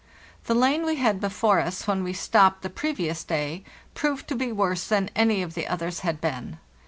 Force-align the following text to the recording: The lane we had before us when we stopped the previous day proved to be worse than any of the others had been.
The 0.45 0.55
lane 0.55 0.83
we 0.83 0.95
had 0.95 1.21
before 1.21 1.59
us 1.59 1.85
when 1.85 2.03
we 2.03 2.11
stopped 2.13 2.63
the 2.63 2.71
previous 2.71 3.23
day 3.23 3.63
proved 3.93 4.27
to 4.29 4.35
be 4.35 4.51
worse 4.51 4.87
than 4.87 5.11
any 5.15 5.43
of 5.43 5.53
the 5.53 5.67
others 5.67 5.99
had 5.99 6.19
been. 6.19 6.57